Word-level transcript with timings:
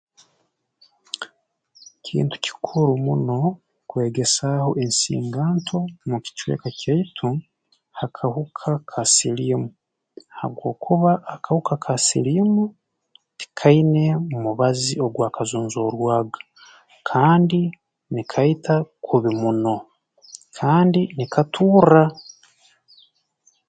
Kintu 2.05 2.35
kikuru 2.45 2.91
muno 3.05 3.39
kwegesaaho 3.89 4.69
ensinganto 4.83 5.79
mu 6.09 6.17
kicweka 6.25 6.69
kyaitu 6.79 7.27
ha 7.97 8.05
kahuka 8.15 8.69
ka 8.89 9.01
siliimu 9.13 9.67
habwokuba 10.39 11.11
akahuka 11.33 11.73
ka 11.83 11.93
siliimu 12.05 12.63
tikaine 13.39 14.05
mubazi 14.43 14.93
ogwakazonzorwaga 15.05 16.39
kandi 17.09 17.61
nikaita 18.13 18.75
kubi 19.05 19.31
muno 19.41 19.75
kandi 20.57 21.01
nikaturra 21.17 22.03